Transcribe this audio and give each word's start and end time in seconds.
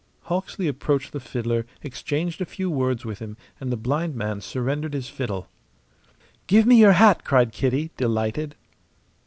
Hawksley 0.23 0.67
approached 0.67 1.11
the 1.11 1.19
fiddler, 1.19 1.67
exchanged 1.83 2.41
a 2.41 2.45
few 2.45 2.71
words 2.71 3.05
with 3.05 3.19
him, 3.19 3.37
and 3.59 3.71
the 3.71 3.77
blind 3.77 4.15
man 4.15 4.41
surrendered 4.41 4.95
his 4.95 5.09
fiddle. 5.09 5.47
"Give 6.47 6.65
me 6.65 6.77
your 6.79 6.93
hat!" 6.93 7.23
cried 7.23 7.51
Kitty, 7.51 7.91
delighted. 7.97 8.55